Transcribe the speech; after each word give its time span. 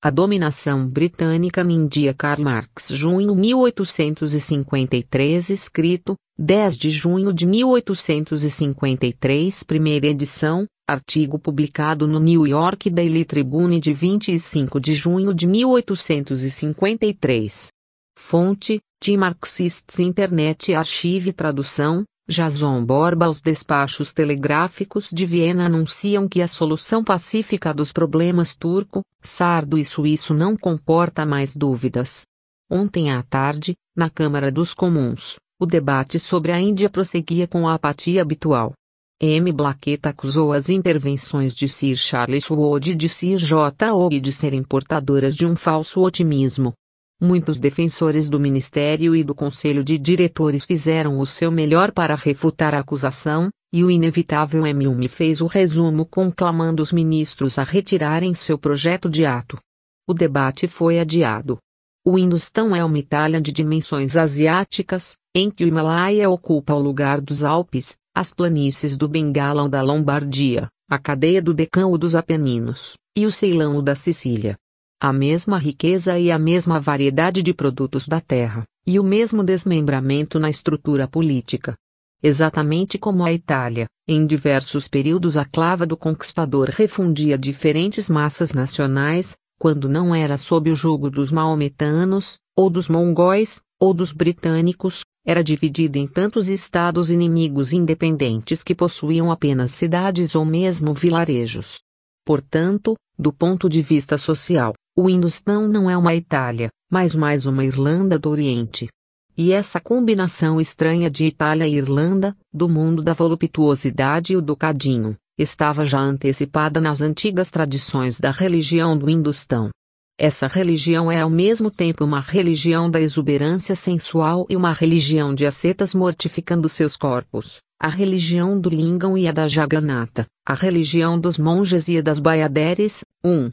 A 0.00 0.10
dominação 0.10 0.88
britânica 0.88 1.64
na 1.64 1.72
Índia 1.72 2.14
Karl 2.14 2.40
Marx 2.40 2.90
junho 2.92 3.34
1853 3.34 5.50
escrito, 5.50 6.14
10 6.38 6.76
de 6.76 6.88
junho 6.88 7.32
de 7.32 7.44
1853 7.44 9.64
primeira 9.64 10.06
edição, 10.06 10.66
artigo 10.88 11.36
publicado 11.36 12.06
no 12.06 12.20
New 12.20 12.46
York 12.46 12.88
Daily 12.88 13.24
Tribune 13.24 13.80
de 13.80 13.92
25 13.92 14.78
de 14.78 14.94
junho 14.94 15.34
de 15.34 15.48
1853. 15.48 17.70
Fonte, 18.16 18.78
The 19.04 19.16
Marxists 19.16 19.98
Internet 19.98 20.74
Archive 20.74 21.32
Tradução, 21.32 22.04
Jason 22.30 22.84
Borba 22.84 23.26
Os 23.26 23.40
despachos 23.40 24.12
telegráficos 24.12 25.08
de 25.10 25.24
Viena 25.24 25.64
anunciam 25.64 26.28
que 26.28 26.42
a 26.42 26.46
solução 26.46 27.02
pacífica 27.02 27.72
dos 27.72 27.90
problemas 27.90 28.54
turco, 28.54 29.00
sardo 29.22 29.78
e 29.78 29.84
suíço 29.84 30.34
não 30.34 30.54
comporta 30.54 31.24
mais 31.24 31.56
dúvidas. 31.56 32.26
Ontem 32.70 33.10
à 33.10 33.22
tarde, 33.22 33.74
na 33.96 34.10
Câmara 34.10 34.52
dos 34.52 34.74
Comuns, 34.74 35.36
o 35.58 35.64
debate 35.64 36.18
sobre 36.18 36.52
a 36.52 36.60
Índia 36.60 36.90
prosseguia 36.90 37.48
com 37.48 37.66
a 37.66 37.72
apatia 37.72 38.20
habitual. 38.20 38.74
M. 39.18 39.50
Blaquet 39.50 40.00
acusou 40.02 40.52
as 40.52 40.68
intervenções 40.68 41.56
de 41.56 41.66
Sir 41.66 41.96
Charles 41.96 42.50
Wood 42.50 42.92
e 42.92 42.94
de 42.94 43.08
Sir 43.08 43.38
J. 43.38 43.90
Og 43.90 44.20
de 44.20 44.32
serem 44.32 44.62
portadoras 44.62 45.34
de 45.34 45.46
um 45.46 45.56
falso 45.56 46.02
otimismo, 46.02 46.74
Muitos 47.20 47.58
defensores 47.58 48.30
do 48.30 48.38
Ministério 48.38 49.16
e 49.16 49.24
do 49.24 49.34
Conselho 49.34 49.82
de 49.82 49.98
Diretores 49.98 50.64
fizeram 50.64 51.18
o 51.18 51.26
seu 51.26 51.50
melhor 51.50 51.90
para 51.90 52.14
refutar 52.14 52.76
a 52.76 52.78
acusação, 52.78 53.50
e 53.72 53.82
o 53.82 53.90
inevitável 53.90 54.62
M1 54.62 55.08
fez 55.08 55.40
o 55.40 55.48
resumo 55.48 56.06
conclamando 56.06 56.80
os 56.80 56.92
ministros 56.92 57.58
a 57.58 57.64
retirarem 57.64 58.34
seu 58.34 58.56
projeto 58.56 59.10
de 59.10 59.26
ato. 59.26 59.58
O 60.06 60.14
debate 60.14 60.68
foi 60.68 61.00
adiado. 61.00 61.58
O 62.06 62.16
Hindustão 62.16 62.74
é 62.74 62.84
uma 62.84 63.00
Itália 63.00 63.40
de 63.40 63.50
dimensões 63.50 64.16
asiáticas, 64.16 65.16
em 65.34 65.50
que 65.50 65.64
o 65.64 65.66
Himalaia 65.68 66.30
ocupa 66.30 66.72
o 66.72 66.80
lugar 66.80 67.20
dos 67.20 67.42
Alpes, 67.42 67.96
as 68.14 68.32
planícies 68.32 68.96
do 68.96 69.08
Bengala 69.08 69.64
ou 69.64 69.68
da 69.68 69.82
Lombardia, 69.82 70.68
a 70.88 71.00
cadeia 71.00 71.42
do 71.42 71.52
Decão 71.52 71.90
ou 71.90 71.98
dos 71.98 72.14
Apeninos, 72.14 72.94
e 73.16 73.26
o 73.26 73.32
Ceilão 73.32 73.74
ou 73.74 73.82
da 73.82 73.96
Sicília 73.96 74.56
a 75.00 75.12
mesma 75.12 75.58
riqueza 75.58 76.18
e 76.18 76.30
a 76.30 76.38
mesma 76.38 76.80
variedade 76.80 77.42
de 77.42 77.54
produtos 77.54 78.08
da 78.08 78.20
terra, 78.20 78.64
e 78.86 78.98
o 78.98 79.04
mesmo 79.04 79.44
desmembramento 79.44 80.38
na 80.40 80.50
estrutura 80.50 81.06
política. 81.06 81.76
Exatamente 82.20 82.98
como 82.98 83.24
a 83.24 83.32
Itália, 83.32 83.86
em 84.08 84.26
diversos 84.26 84.88
períodos 84.88 85.36
a 85.36 85.44
clava 85.44 85.86
do 85.86 85.96
conquistador 85.96 86.68
refundia 86.70 87.38
diferentes 87.38 88.10
massas 88.10 88.52
nacionais, 88.52 89.36
quando 89.56 89.88
não 89.88 90.12
era 90.12 90.36
sob 90.36 90.70
o 90.70 90.74
jugo 90.74 91.08
dos 91.10 91.30
maometanos, 91.30 92.38
ou 92.56 92.68
dos 92.68 92.88
mongóis, 92.88 93.60
ou 93.80 93.94
dos 93.94 94.10
britânicos, 94.12 95.02
era 95.24 95.44
dividida 95.44 95.98
em 95.98 96.08
tantos 96.08 96.48
estados 96.48 97.08
inimigos 97.08 97.72
independentes 97.72 98.64
que 98.64 98.74
possuíam 98.74 99.30
apenas 99.30 99.70
cidades 99.70 100.34
ou 100.34 100.44
mesmo 100.44 100.92
vilarejos. 100.92 101.78
Portanto, 102.24 102.96
do 103.18 103.32
ponto 103.32 103.68
de 103.68 103.82
vista 103.82 104.16
social, 104.16 104.74
o 105.00 105.08
Hindustão 105.08 105.68
não 105.68 105.88
é 105.88 105.96
uma 105.96 106.12
Itália, 106.12 106.70
mas 106.90 107.14
mais 107.14 107.46
uma 107.46 107.64
Irlanda 107.64 108.18
do 108.18 108.28
Oriente. 108.28 108.88
E 109.36 109.52
essa 109.52 109.78
combinação 109.78 110.60
estranha 110.60 111.08
de 111.08 111.24
Itália 111.24 111.68
e 111.68 111.76
Irlanda, 111.76 112.36
do 112.52 112.68
mundo 112.68 113.00
da 113.00 113.12
voluptuosidade 113.12 114.32
e 114.32 114.36
o 114.36 114.42
do 114.42 114.56
cadinho, 114.56 115.16
estava 115.38 115.86
já 115.86 116.00
antecipada 116.00 116.80
nas 116.80 117.00
antigas 117.00 117.48
tradições 117.48 118.18
da 118.18 118.32
religião 118.32 118.98
do 118.98 119.08
Hindustão. 119.08 119.70
Essa 120.18 120.48
religião 120.48 121.12
é 121.12 121.20
ao 121.20 121.30
mesmo 121.30 121.70
tempo 121.70 122.04
uma 122.04 122.20
religião 122.20 122.90
da 122.90 123.00
exuberância 123.00 123.76
sensual 123.76 124.46
e 124.50 124.56
uma 124.56 124.72
religião 124.72 125.32
de 125.32 125.46
ascetas 125.46 125.94
mortificando 125.94 126.68
seus 126.68 126.96
corpos, 126.96 127.58
a 127.80 127.86
religião 127.86 128.60
do 128.60 128.68
Lingam 128.68 129.16
e 129.16 129.28
a 129.28 129.32
da 129.32 129.46
Jagannatha, 129.46 130.26
a 130.44 130.54
religião 130.54 131.20
dos 131.20 131.38
monges 131.38 131.86
e 131.86 131.98
a 131.98 132.02
das 132.02 132.18
baiaderes. 132.18 133.04
1. 133.24 133.30
Um, 133.30 133.50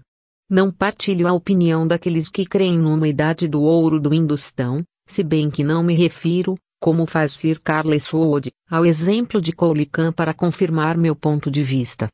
não 0.55 0.71
partilho 0.71 1.27
a 1.27 1.33
opinião 1.33 1.85
daqueles 1.85 2.29
que 2.29 2.45
creem 2.45 2.77
numa 2.77 3.09
idade 3.09 3.45
do 3.45 3.61
ouro 3.61 3.99
do 3.99 4.13
Hindustão, 4.13 4.85
se 5.05 5.21
bem 5.21 5.51
que 5.51 5.65
não 5.65 5.83
me 5.83 5.93
refiro, 5.93 6.57
como 6.79 7.05
faz 7.05 7.33
Sir 7.33 7.59
Carles 7.61 8.11
Wood, 8.13 8.49
ao 8.71 8.85
exemplo 8.85 9.41
de 9.41 9.51
Khan 9.51 10.13
para 10.13 10.33
confirmar 10.33 10.97
meu 10.97 11.13
ponto 11.13 11.51
de 11.51 11.61
vista. 11.61 12.07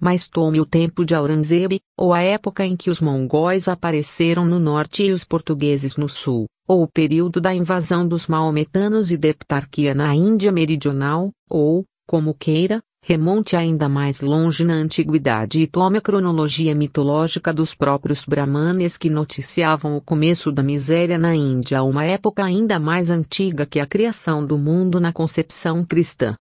Mas 0.00 0.28
tome 0.28 0.60
o 0.60 0.64
tempo 0.64 1.04
de 1.04 1.12
Aurangzeb, 1.12 1.80
ou 1.98 2.14
a 2.14 2.20
época 2.20 2.64
em 2.64 2.76
que 2.76 2.88
os 2.88 3.00
mongóis 3.00 3.66
apareceram 3.66 4.44
no 4.44 4.60
norte 4.60 5.02
e 5.02 5.10
os 5.10 5.24
portugueses 5.24 5.96
no 5.96 6.08
sul, 6.08 6.46
ou 6.68 6.84
o 6.84 6.88
período 6.88 7.40
da 7.40 7.52
invasão 7.52 8.06
dos 8.06 8.28
maometanos 8.28 9.10
e 9.10 9.16
da 9.16 9.26
heptarquia 9.26 9.92
na 9.92 10.14
Índia 10.14 10.52
Meridional, 10.52 11.32
ou, 11.50 11.84
como 12.06 12.32
queira, 12.32 12.80
remonte 13.02 13.56
ainda 13.56 13.88
mais 13.88 14.20
longe 14.20 14.64
na 14.64 14.74
antiguidade 14.74 15.62
e 15.62 15.66
tome 15.66 15.98
a 15.98 16.00
cronologia 16.00 16.74
mitológica 16.74 17.52
dos 17.52 17.74
próprios 17.74 18.24
brahmanes 18.24 18.96
que 18.96 19.08
noticiavam 19.08 19.96
o 19.96 20.00
começo 20.00 20.52
da 20.52 20.62
miséria 20.62 21.16
na 21.16 21.34
Índia, 21.34 21.82
uma 21.82 22.04
época 22.04 22.44
ainda 22.44 22.78
mais 22.78 23.10
antiga 23.10 23.64
que 23.64 23.80
a 23.80 23.86
criação 23.86 24.44
do 24.44 24.58
mundo 24.58 25.00
na 25.00 25.12
concepção 25.12 25.84
cristã. 25.84 26.34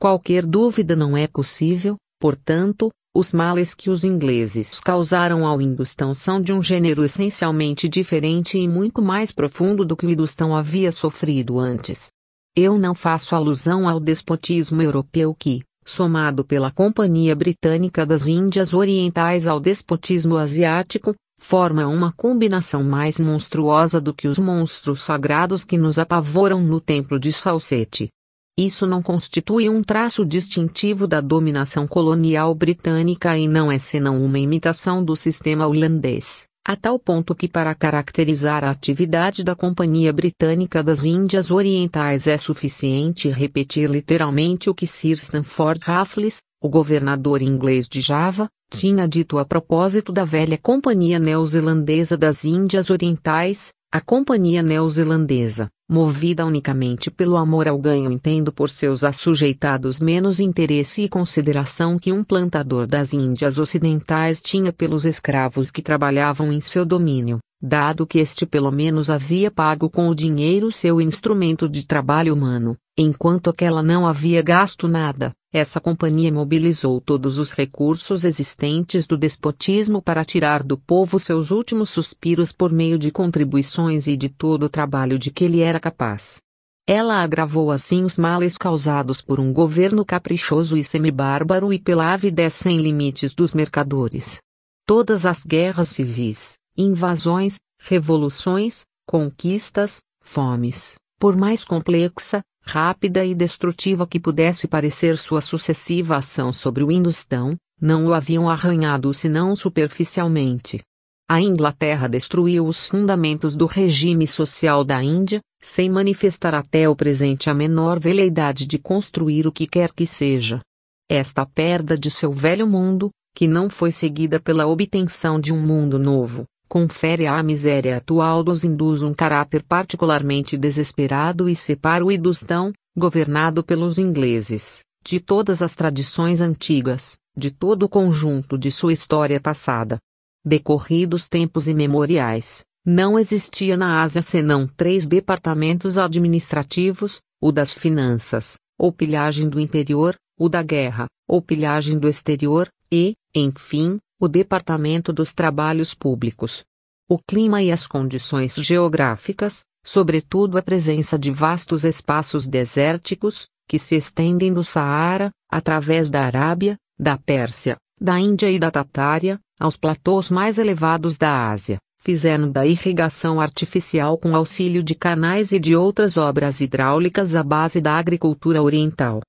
Qualquer 0.00 0.46
dúvida 0.46 0.96
não 0.96 1.16
é 1.16 1.26
possível, 1.26 1.96
portanto, 2.18 2.90
os 3.16 3.32
males 3.32 3.74
que 3.74 3.90
os 3.90 4.02
ingleses 4.02 4.80
causaram 4.80 5.46
ao 5.46 5.62
Hindustão 5.62 6.12
são 6.12 6.42
de 6.42 6.52
um 6.52 6.60
gênero 6.60 7.04
essencialmente 7.04 7.88
diferente 7.88 8.58
e 8.58 8.66
muito 8.66 9.00
mais 9.00 9.30
profundo 9.30 9.84
do 9.84 9.96
que 9.96 10.04
o 10.04 10.10
Hindustão 10.10 10.54
havia 10.56 10.90
sofrido 10.90 11.60
antes. 11.60 12.10
Eu 12.56 12.76
não 12.76 12.94
faço 12.94 13.36
alusão 13.36 13.88
ao 13.88 14.00
despotismo 14.00 14.82
europeu 14.82 15.32
que, 15.32 15.62
somado 15.84 16.44
pela 16.44 16.70
Companhia 16.70 17.36
Britânica 17.36 18.06
das 18.06 18.26
Índias 18.26 18.72
Orientais 18.72 19.46
ao 19.46 19.60
despotismo 19.60 20.36
asiático, 20.36 21.14
forma 21.38 21.86
uma 21.86 22.12
combinação 22.12 22.82
mais 22.82 23.20
monstruosa 23.20 24.00
do 24.00 24.14
que 24.14 24.26
os 24.26 24.38
monstros 24.38 25.02
sagrados 25.02 25.64
que 25.64 25.76
nos 25.76 25.98
apavoram 25.98 26.60
no 26.62 26.80
templo 26.80 27.20
de 27.20 27.32
Salsete. 27.32 28.08
Isso 28.56 28.86
não 28.86 29.02
constitui 29.02 29.68
um 29.68 29.82
traço 29.82 30.24
distintivo 30.24 31.08
da 31.08 31.20
dominação 31.20 31.88
colonial 31.88 32.54
britânica 32.54 33.36
e 33.36 33.48
não 33.48 33.70
é 33.70 33.78
senão 33.80 34.24
uma 34.24 34.38
imitação 34.38 35.04
do 35.04 35.16
sistema 35.16 35.66
holandês, 35.66 36.46
a 36.66 36.74
tal 36.74 36.98
ponto 36.98 37.34
que 37.34 37.46
para 37.46 37.74
caracterizar 37.74 38.64
a 38.64 38.70
atividade 38.70 39.44
da 39.44 39.54
Companhia 39.54 40.12
Britânica 40.14 40.82
das 40.82 41.04
Índias 41.04 41.50
Orientais 41.50 42.26
é 42.26 42.38
suficiente 42.38 43.28
repetir 43.28 43.90
literalmente 43.90 44.70
o 44.70 44.74
que 44.74 44.86
Sir 44.86 45.12
Stanford 45.12 45.80
Raffles, 45.84 46.40
o 46.62 46.68
governador 46.70 47.42
inglês 47.42 47.86
de 47.86 48.00
Java, 48.00 48.48
tinha 48.70 49.06
dito 49.06 49.36
a 49.38 49.44
propósito 49.44 50.10
da 50.10 50.24
velha 50.24 50.56
Companhia 50.56 51.18
Neozelandesa 51.18 52.16
das 52.16 52.46
Índias 52.46 52.88
Orientais, 52.88 53.74
a 53.94 54.00
Companhia 54.00 54.60
Neozelandesa, 54.60 55.70
movida 55.88 56.44
unicamente 56.44 57.12
pelo 57.12 57.36
amor 57.36 57.68
ao 57.68 57.78
ganho, 57.78 58.10
entendo 58.10 58.52
por 58.52 58.68
seus 58.68 59.04
assujeitados 59.04 60.00
menos 60.00 60.40
interesse 60.40 61.02
e 61.02 61.08
consideração 61.08 61.96
que 61.96 62.10
um 62.10 62.24
plantador 62.24 62.88
das 62.88 63.12
Índias 63.12 63.56
Ocidentais 63.56 64.40
tinha 64.40 64.72
pelos 64.72 65.04
escravos 65.04 65.70
que 65.70 65.80
trabalhavam 65.80 66.52
em 66.52 66.60
seu 66.60 66.84
domínio, 66.84 67.38
dado 67.62 68.04
que 68.04 68.18
este 68.18 68.44
pelo 68.44 68.72
menos 68.72 69.10
havia 69.10 69.48
pago 69.48 69.88
com 69.88 70.08
o 70.08 70.14
dinheiro 70.14 70.72
seu 70.72 71.00
instrumento 71.00 71.68
de 71.68 71.86
trabalho 71.86 72.34
humano, 72.34 72.76
enquanto 72.98 73.48
aquela 73.48 73.80
não 73.80 74.08
havia 74.08 74.42
gasto 74.42 74.88
nada. 74.88 75.32
Essa 75.56 75.80
companhia 75.80 76.32
mobilizou 76.32 77.00
todos 77.00 77.38
os 77.38 77.52
recursos 77.52 78.24
existentes 78.24 79.06
do 79.06 79.16
despotismo 79.16 80.02
para 80.02 80.24
tirar 80.24 80.64
do 80.64 80.76
povo 80.76 81.16
seus 81.20 81.52
últimos 81.52 81.90
suspiros 81.90 82.50
por 82.50 82.72
meio 82.72 82.98
de 82.98 83.12
contribuições 83.12 84.08
e 84.08 84.16
de 84.16 84.28
todo 84.28 84.64
o 84.64 84.68
trabalho 84.68 85.16
de 85.16 85.30
que 85.30 85.44
ele 85.44 85.60
era 85.60 85.78
capaz. 85.78 86.40
Ela 86.88 87.22
agravou 87.22 87.70
assim 87.70 88.02
os 88.02 88.18
males 88.18 88.58
causados 88.58 89.20
por 89.20 89.38
um 89.38 89.52
governo 89.52 90.04
caprichoso 90.04 90.76
e 90.76 90.82
semibárbaro 90.82 91.72
e 91.72 91.78
pela 91.78 92.12
avidez 92.12 92.54
sem 92.54 92.78
limites 92.78 93.32
dos 93.32 93.54
mercadores. 93.54 94.38
Todas 94.84 95.24
as 95.24 95.44
guerras 95.44 95.90
civis, 95.90 96.58
invasões, 96.76 97.58
revoluções, 97.78 98.82
conquistas, 99.06 100.00
fomes, 100.20 100.96
por 101.18 101.36
mais 101.36 101.64
complexa, 101.64 102.42
rápida 102.62 103.24
e 103.24 103.34
destrutiva 103.34 104.06
que 104.06 104.18
pudesse 104.18 104.66
parecer 104.66 105.16
sua 105.18 105.40
sucessiva 105.40 106.16
ação 106.16 106.52
sobre 106.52 106.82
o 106.82 106.90
Hindustão, 106.90 107.56
não 107.80 108.06
o 108.06 108.14
haviam 108.14 108.48
arranhado 108.48 109.12
senão 109.12 109.54
superficialmente. 109.54 110.82
A 111.28 111.40
Inglaterra 111.40 112.06
destruiu 112.06 112.66
os 112.66 112.86
fundamentos 112.86 113.56
do 113.56 113.66
regime 113.66 114.26
social 114.26 114.84
da 114.84 115.02
Índia, 115.02 115.40
sem 115.60 115.88
manifestar 115.88 116.54
até 116.54 116.88
o 116.88 116.94
presente 116.94 117.48
a 117.48 117.54
menor 117.54 117.98
veleidade 117.98 118.66
de 118.66 118.78
construir 118.78 119.46
o 119.46 119.52
que 119.52 119.66
quer 119.66 119.92
que 119.92 120.06
seja. 120.06 120.60
Esta 121.08 121.46
perda 121.46 121.96
de 121.96 122.10
seu 122.10 122.32
velho 122.32 122.66
mundo, 122.66 123.10
que 123.34 123.48
não 123.48 123.70
foi 123.70 123.90
seguida 123.90 124.38
pela 124.38 124.66
obtenção 124.66 125.40
de 125.40 125.52
um 125.52 125.60
mundo 125.60 125.98
novo, 125.98 126.44
confere 126.68 127.26
à 127.26 127.42
miséria 127.42 127.98
atual 127.98 128.42
dos 128.42 128.64
hindus 128.64 129.02
um 129.02 129.14
caráter 129.14 129.62
particularmente 129.62 130.56
desesperado 130.56 131.48
e 131.48 131.56
separa 131.56 132.04
o 132.04 132.10
Hindustão, 132.10 132.72
governado 132.96 133.62
pelos 133.62 133.98
ingleses, 133.98 134.84
de 135.04 135.20
todas 135.20 135.62
as 135.62 135.74
tradições 135.74 136.40
antigas, 136.40 137.16
de 137.36 137.50
todo 137.50 137.84
o 137.84 137.88
conjunto 137.88 138.56
de 138.56 138.70
sua 138.70 138.92
história 138.92 139.40
passada. 139.40 139.98
Decorridos 140.44 141.28
tempos 141.28 141.68
imemoriais, 141.68 142.64
não 142.84 143.18
existia 143.18 143.76
na 143.76 144.02
Ásia 144.02 144.20
senão 144.20 144.66
três 144.66 145.06
departamentos 145.06 145.96
administrativos, 145.96 147.20
o 147.40 147.50
das 147.50 147.72
finanças, 147.72 148.56
ou 148.78 148.92
pilhagem 148.92 149.48
do 149.48 149.58
interior, 149.58 150.14
o 150.38 150.48
da 150.48 150.62
guerra, 150.62 151.06
ou 151.26 151.40
pilhagem 151.40 151.98
do 151.98 152.08
exterior, 152.08 152.68
e, 152.92 153.14
enfim, 153.34 153.98
o 154.20 154.28
Departamento 154.28 155.12
dos 155.12 155.32
Trabalhos 155.32 155.94
Públicos. 155.94 156.64
O 157.08 157.18
clima 157.18 157.62
e 157.62 157.70
as 157.70 157.86
condições 157.86 158.54
geográficas, 158.54 159.64
sobretudo 159.84 160.56
a 160.56 160.62
presença 160.62 161.18
de 161.18 161.30
vastos 161.30 161.84
espaços 161.84 162.46
desérticos, 162.48 163.46
que 163.68 163.78
se 163.78 163.96
estendem 163.96 164.52
do 164.52 164.62
Saara, 164.62 165.30
através 165.50 166.08
da 166.08 166.24
Arábia, 166.24 166.76
da 166.98 167.18
Pérsia, 167.18 167.76
da 168.00 168.18
Índia 168.18 168.50
e 168.50 168.58
da 168.58 168.70
Tatária, 168.70 169.38
aos 169.58 169.76
platôs 169.76 170.30
mais 170.30 170.58
elevados 170.58 171.18
da 171.18 171.50
Ásia, 171.50 171.78
fizeram 172.00 172.50
da 172.50 172.66
irrigação 172.66 173.40
artificial 173.40 174.16
com 174.18 174.34
auxílio 174.36 174.82
de 174.82 174.94
canais 174.94 175.52
e 175.52 175.58
de 175.58 175.74
outras 175.74 176.16
obras 176.16 176.60
hidráulicas 176.60 177.34
a 177.34 177.42
base 177.42 177.80
da 177.80 177.98
agricultura 177.98 178.62
oriental. 178.62 179.20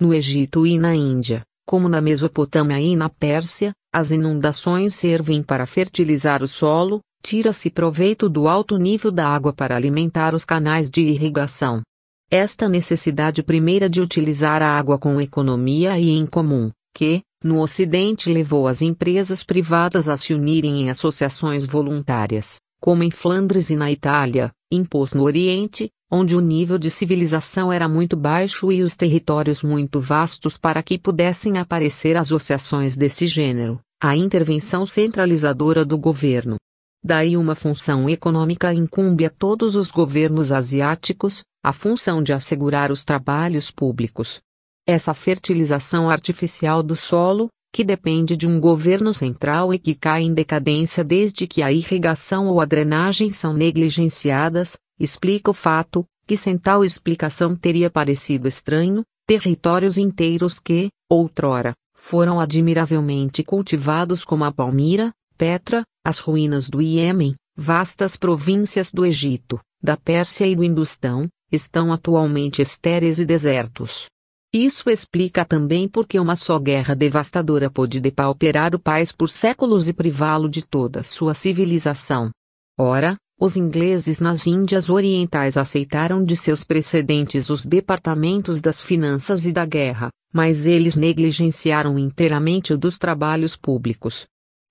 No 0.00 0.12
Egito 0.12 0.66
e 0.66 0.78
na 0.78 0.94
Índia, 0.94 1.42
como 1.66 1.88
na 1.88 2.00
Mesopotâmia 2.00 2.80
e 2.80 2.96
na 2.96 3.08
Pérsia, 3.08 3.72
as 3.94 4.10
inundações 4.10 4.92
servem 4.92 5.40
para 5.40 5.66
fertilizar 5.66 6.42
o 6.42 6.48
solo, 6.48 6.98
tira-se 7.22 7.70
proveito 7.70 8.28
do 8.28 8.48
alto 8.48 8.76
nível 8.76 9.12
da 9.12 9.28
água 9.28 9.52
para 9.52 9.76
alimentar 9.76 10.34
os 10.34 10.44
canais 10.44 10.90
de 10.90 11.02
irrigação. 11.02 11.80
Esta 12.28 12.68
necessidade 12.68 13.40
primeira 13.40 13.88
de 13.88 14.00
utilizar 14.00 14.62
a 14.62 14.76
água 14.76 14.98
com 14.98 15.20
economia 15.20 15.96
e 15.96 16.10
em 16.10 16.26
comum, 16.26 16.72
que, 16.92 17.22
no 17.44 17.60
Ocidente 17.60 18.32
levou 18.32 18.66
as 18.66 18.82
empresas 18.82 19.44
privadas 19.44 20.08
a 20.08 20.16
se 20.16 20.34
unirem 20.34 20.82
em 20.82 20.90
associações 20.90 21.64
voluntárias, 21.64 22.56
como 22.80 23.04
em 23.04 23.12
Flandres 23.12 23.70
e 23.70 23.76
na 23.76 23.92
Itália, 23.92 24.50
impôs 24.72 25.12
no 25.12 25.22
Oriente, 25.22 25.88
onde 26.16 26.36
o 26.36 26.40
nível 26.40 26.78
de 26.78 26.92
civilização 26.92 27.72
era 27.72 27.88
muito 27.88 28.16
baixo 28.16 28.70
e 28.70 28.84
os 28.84 28.94
territórios 28.94 29.64
muito 29.64 30.00
vastos 30.00 30.56
para 30.56 30.80
que 30.80 30.96
pudessem 30.96 31.58
aparecer 31.58 32.16
associações 32.16 32.96
desse 32.96 33.26
gênero, 33.26 33.80
a 34.00 34.16
intervenção 34.16 34.86
centralizadora 34.86 35.84
do 35.84 35.98
governo. 35.98 36.54
Daí 37.02 37.36
uma 37.36 37.56
função 37.56 38.08
econômica 38.08 38.72
incumbe 38.72 39.26
a 39.26 39.30
todos 39.30 39.74
os 39.74 39.90
governos 39.90 40.52
asiáticos, 40.52 41.42
a 41.64 41.72
função 41.72 42.22
de 42.22 42.32
assegurar 42.32 42.92
os 42.92 43.04
trabalhos 43.04 43.72
públicos. 43.72 44.40
Essa 44.86 45.14
fertilização 45.14 46.08
artificial 46.08 46.80
do 46.80 46.94
solo, 46.94 47.48
que 47.74 47.82
depende 47.82 48.36
de 48.36 48.46
um 48.46 48.60
governo 48.60 49.12
central 49.12 49.74
e 49.74 49.80
que 49.80 49.96
cai 49.96 50.22
em 50.22 50.32
decadência 50.32 51.02
desde 51.02 51.44
que 51.44 51.60
a 51.60 51.72
irrigação 51.72 52.46
ou 52.46 52.60
a 52.60 52.64
drenagem 52.64 53.32
são 53.32 53.52
negligenciadas, 53.52 54.76
explica 54.96 55.50
o 55.50 55.52
fato, 55.52 56.06
que 56.24 56.36
sem 56.36 56.56
tal 56.56 56.84
explicação 56.84 57.56
teria 57.56 57.90
parecido 57.90 58.46
estranho, 58.46 59.02
territórios 59.26 59.98
inteiros 59.98 60.60
que, 60.60 60.88
outrora, 61.10 61.74
foram 61.96 62.38
admiravelmente 62.38 63.42
cultivados 63.42 64.24
como 64.24 64.44
a 64.44 64.52
Palmira, 64.52 65.10
Petra, 65.36 65.82
as 66.06 66.20
ruínas 66.20 66.70
do 66.70 66.80
Iêmen, 66.80 67.34
vastas 67.56 68.16
províncias 68.16 68.92
do 68.92 69.04
Egito, 69.04 69.58
da 69.82 69.96
Pérsia 69.96 70.46
e 70.46 70.54
do 70.54 70.62
Industão, 70.62 71.26
estão 71.50 71.92
atualmente 71.92 72.62
estéreis 72.62 73.18
e 73.18 73.26
desertos. 73.26 74.06
Isso 74.54 74.88
explica 74.88 75.44
também 75.44 75.88
porque 75.88 76.16
uma 76.20 76.36
só 76.36 76.60
guerra 76.60 76.94
devastadora 76.94 77.68
pôde 77.68 77.98
depauperar 77.98 78.72
o 78.72 78.78
país 78.78 79.10
por 79.10 79.28
séculos 79.28 79.88
e 79.88 79.92
privá-lo 79.92 80.48
de 80.48 80.62
toda 80.62 81.02
sua 81.02 81.34
civilização. 81.34 82.30
Ora, 82.78 83.16
os 83.36 83.56
ingleses 83.56 84.20
nas 84.20 84.46
Índias 84.46 84.88
Orientais 84.88 85.56
aceitaram 85.56 86.22
de 86.22 86.36
seus 86.36 86.62
precedentes 86.62 87.50
os 87.50 87.66
departamentos 87.66 88.60
das 88.60 88.80
finanças 88.80 89.44
e 89.44 89.50
da 89.50 89.66
guerra, 89.66 90.10
mas 90.32 90.66
eles 90.66 90.94
negligenciaram 90.94 91.98
inteiramente 91.98 92.72
o 92.72 92.78
dos 92.78 92.96
trabalhos 92.96 93.56
públicos. 93.56 94.24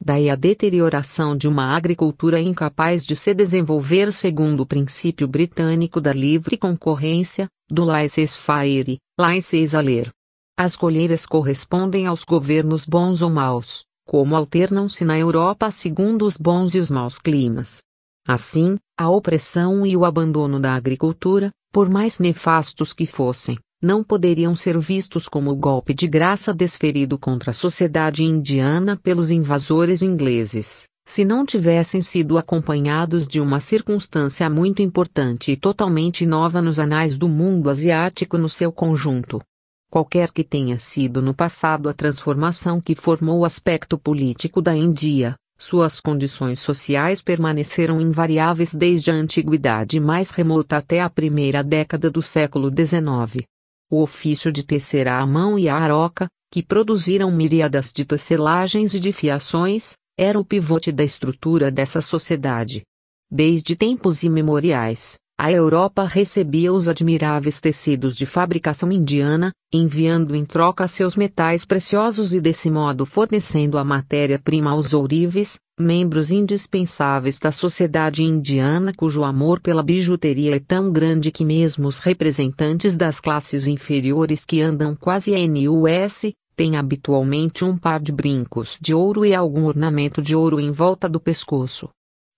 Daí 0.06 0.30
a 0.30 0.36
deterioração 0.36 1.38
de 1.38 1.48
uma 1.48 1.78
agricultura 1.78 2.38
incapaz 2.38 3.06
de 3.06 3.16
se 3.16 3.34
desenvolver 3.34 4.12
segundo 4.12 4.60
o 4.60 4.66
princípio 4.66 5.26
britânico 5.30 6.02
da 6.02 6.12
livre 6.12 6.58
concorrência, 6.58 7.48
do 7.70 7.86
laissez-faire, 7.86 8.98
laissez-aller. 9.18 10.12
As 10.60 10.76
colheiras 10.76 11.26
correspondem 11.26 12.06
aos 12.06 12.26
governos 12.26 12.86
bons 12.86 13.22
ou 13.22 13.30
maus, 13.30 13.86
como 14.06 14.36
alternam-se 14.36 15.06
na 15.06 15.18
Europa 15.18 15.72
segundo 15.72 16.28
os 16.28 16.36
bons 16.36 16.76
e 16.76 16.80
os 16.80 16.92
maus 16.92 17.18
climas. 17.18 17.82
Assim, 18.28 18.78
a 18.98 19.10
opressão 19.10 19.86
e 19.86 19.96
o 19.96 20.04
abandono 20.04 20.60
da 20.60 20.76
agricultura, 20.76 21.50
por 21.72 21.88
mais 21.88 22.20
nefastos 22.20 22.92
que 22.92 23.06
fossem, 23.06 23.58
não 23.84 24.02
poderiam 24.02 24.56
ser 24.56 24.80
vistos 24.80 25.28
como 25.28 25.54
golpe 25.54 25.94
de 25.94 26.08
graça 26.08 26.54
desferido 26.54 27.20
contra 27.20 27.52
a 27.52 27.54
sociedade 27.54 28.24
indiana 28.24 28.96
pelos 28.96 29.30
invasores 29.30 30.02
ingleses, 30.02 30.88
se 31.06 31.26
não 31.26 31.46
tivessem 31.46 32.02
sido 32.02 32.38
acompanhados 32.38 33.28
de 33.28 33.42
uma 33.42 33.60
circunstância 33.60 34.50
muito 34.50 34.82
importante 34.82 35.52
e 35.52 35.58
totalmente 35.58 36.26
nova 36.26 36.62
nos 36.62 36.80
anais 36.80 37.18
do 37.18 37.28
mundo 37.28 37.70
asiático 37.70 38.38
no 38.38 38.48
seu 38.48 38.72
conjunto. 38.72 39.42
Qualquer 39.92 40.32
que 40.32 40.46
tenha 40.46 40.80
sido 40.80 41.22
no 41.22 41.34
passado 41.34 41.90
a 41.90 41.94
transformação 41.94 42.80
que 42.80 42.96
formou 42.96 43.40
o 43.40 43.46
aspecto 43.46 43.98
político 43.98 44.62
da 44.62 44.74
Índia, 44.74 45.36
suas 45.58 46.00
condições 46.00 46.62
sociais 46.62 47.22
permaneceram 47.22 48.00
invariáveis 48.00 48.74
desde 48.74 49.12
a 49.12 49.14
antiguidade 49.14 50.00
mais 50.00 50.32
remota 50.32 50.78
até 50.78 51.02
a 51.02 51.10
primeira 51.10 51.62
década 51.62 52.10
do 52.10 52.22
século 52.22 52.70
XIX. 52.70 53.46
O 53.90 54.02
ofício 54.02 54.52
de 54.52 54.64
tecer 54.64 55.08
à 55.08 55.26
mão 55.26 55.58
e 55.58 55.70
a 55.70 55.76
aroca, 55.76 56.28
que 56.52 56.64
produziram 56.64 57.32
miríadas 57.32 57.92
de 57.92 58.06
tecelagens 58.06 58.94
e 58.94 59.00
de 59.00 59.12
fiações, 59.12 59.94
era 60.18 60.40
o 60.40 60.46
pivote 60.46 60.92
da 60.92 61.04
estrutura 61.04 61.72
dessa 61.72 62.02
sociedade. 62.02 62.84
Desde 63.32 63.76
tempos 63.76 64.24
imemoriais, 64.24 65.18
a 65.38 65.52
Europa 65.52 66.06
recebia 66.06 66.72
os 66.72 66.88
admiráveis 66.88 67.60
tecidos 67.60 68.16
de 68.16 68.26
fabricação 68.26 68.92
indiana, 68.92 69.52
enviando 69.74 70.36
em 70.36 70.46
troca 70.46 70.88
seus 70.88 71.16
metais 71.16 71.66
preciosos 71.66 72.34
e 72.34 72.40
desse 72.40 72.70
modo 72.70 73.06
fornecendo 73.06 73.78
a 73.78 73.84
matéria-prima 73.84 74.72
aos 74.72 74.94
ourives, 74.94 75.58
membros 75.78 76.32
indispensáveis 76.32 77.40
da 77.40 77.52
sociedade 77.52 78.24
indiana 78.24 78.94
cujo 78.96 79.24
amor 79.24 79.60
pela 79.60 79.82
bijuteria 79.82 80.56
é 80.56 80.60
tão 80.60 80.92
grande 80.92 81.32
que 81.32 81.44
mesmo 81.44 81.88
os 81.88 81.98
representantes 81.98 82.96
das 82.96 83.20
classes 83.20 83.66
inferiores 83.66 84.46
que 84.46 84.62
andam 84.62 84.96
quase 84.96 85.32
NUS, 85.48 86.32
têm 86.56 86.78
habitualmente 86.78 87.66
um 87.66 87.76
par 87.76 88.00
de 88.00 88.12
brincos 88.12 88.78
de 88.80 88.94
ouro 88.94 89.26
e 89.26 89.34
algum 89.34 89.66
ornamento 89.66 90.22
de 90.22 90.36
ouro 90.36 90.60
em 90.60 90.72
volta 90.72 91.10
do 91.10 91.20
pescoço. 91.20 91.90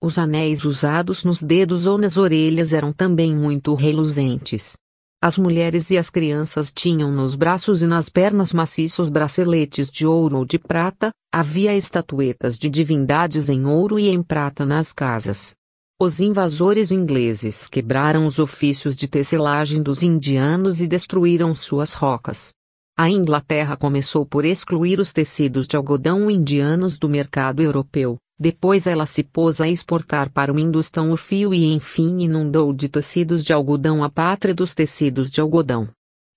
Os 0.02 0.18
anéis 0.18 0.66
usados 0.66 1.24
nos 1.24 1.42
dedos 1.42 1.86
ou 1.86 1.98
nas 1.98 2.18
orelhas 2.18 2.74
eram 2.74 2.92
também 2.92 3.36
muito 3.36 3.74
reluzentes. 3.74 4.75
As 5.22 5.38
mulheres 5.38 5.90
e 5.90 5.98
as 5.98 6.10
crianças 6.10 6.72
tinham 6.72 7.12
nos 7.12 7.36
braços 7.36 7.82
e 7.82 7.88
nas 7.88 8.10
pernas 8.10 8.54
maciços 8.54 9.10
braceletes 9.10 9.90
de 9.90 10.06
ouro 10.06 10.38
ou 10.38 10.46
de 10.46 10.60
prata, 10.60 11.12
havia 11.34 11.75
estatuetas 11.75 12.60
de 12.60 12.70
divindades 12.70 13.50
em 13.50 13.66
ouro 13.66 13.98
e 13.98 14.10
em 14.10 14.22
prata 14.22 14.66
nas 14.66 14.92
casas. 14.92 15.56
Os 16.00 16.20
invasores 16.20 16.92
ingleses 16.92 17.68
quebraram 17.68 18.28
os 18.28 18.38
ofícios 18.38 18.96
de 18.96 19.08
tecelagem 19.08 19.82
dos 19.82 20.04
indianos 20.04 20.82
e 20.82 20.88
destruíram 20.88 21.56
suas 21.56 21.94
rocas. 21.94 22.54
A 22.98 23.10
Inglaterra 23.10 23.75
começou 23.75 24.25
por 24.25 24.46
excluir 24.46 25.00
os 25.00 25.12
tecidos 25.12 25.68
de 25.68 25.75
algodão 25.75 26.30
indianos 26.30 26.98
do 26.98 27.10
mercado 27.10 27.62
europeu, 27.62 28.18
depois 28.38 28.86
ela 28.88 29.06
se 29.06 29.24
pôs 29.24 29.62
a 29.62 29.70
exportar 29.70 30.30
para 30.30 30.51
o 30.51 30.60
Hindustão 30.60 31.12
o 31.12 31.18
fio 31.18 31.54
e 31.54 31.74
enfim 31.74 32.20
inundou 32.20 32.74
de 32.74 32.89
tecidos 32.89 33.42
de 33.44 33.54
algodão 33.54 34.04
a 34.04 34.10
pátria 34.10 34.54
dos 34.54 34.74
tecidos 34.74 35.32
de 35.32 35.39
algodão. 35.39 35.88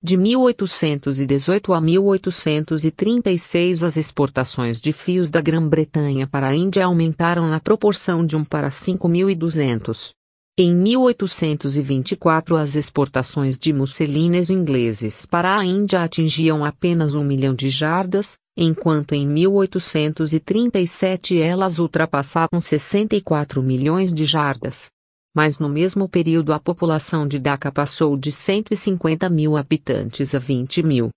De 0.01 0.17
1818 0.17 1.73
a 1.73 1.81
1836 1.81 3.83
as 3.83 3.97
exportações 3.97 4.81
de 4.81 4.93
fios 4.93 5.29
da 5.29 5.41
Grã-Bretanha 5.41 6.29
para 6.29 6.51
a 6.51 6.55
Índia 6.55 6.85
aumentaram 6.85 7.49
na 7.49 7.59
proporção 7.59 8.25
de 8.25 8.37
1 8.37 8.45
para 8.45 8.71
5.200. 8.71 10.13
Em 10.61 10.75
1824 10.75 12.57
as 12.57 12.75
exportações 12.75 13.57
de 13.57 13.73
musselines 13.73 14.51
ingleses 14.51 15.25
para 15.25 15.57
a 15.57 15.65
Índia 15.65 16.03
atingiam 16.03 16.65
apenas 16.65 17.15
um 17.15 17.23
milhão 17.23 17.55
de 17.55 17.69
jardas, 17.69 18.39
enquanto 18.57 19.13
em 19.13 19.25
1837 19.25 21.41
elas 21.41 21.79
ultrapassavam 21.79 22.61
64 22.61 23.63
milhões 23.63 24.13
de 24.13 24.25
jardas. 24.25 24.89
Mas 25.33 25.61
no 25.61 25.69
mesmo 25.69 26.09
período 26.09 26.53
a 26.53 26.59
população 26.59 27.29
de 27.29 27.39
Dhaka 27.39 27.71
passou 27.71 28.17
de 28.17 28.33
150 28.33 29.31
mil 29.31 29.57
habitantes 29.57 30.35
a 30.35 30.41
20 30.41 30.83
mil. 30.83 31.11